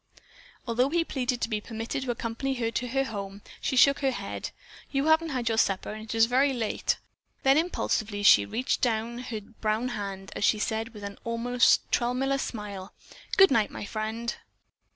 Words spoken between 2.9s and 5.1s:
home, she shook her head. "You